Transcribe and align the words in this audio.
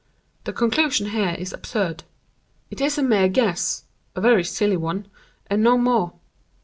The 0.45 0.51
conclusion 0.51 1.09
here 1.11 1.35
is 1.37 1.53
absurd. 1.53 2.05
It 2.71 2.81
is 2.81 2.97
a 2.97 3.03
mere 3.03 3.27
guess—a 3.29 4.19
very 4.19 4.43
silly 4.43 4.75
one—and 4.77 5.61
no 5.61 5.77
more. 5.77 6.13